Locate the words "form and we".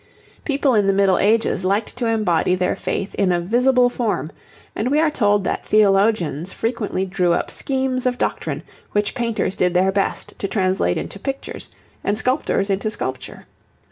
3.87-4.99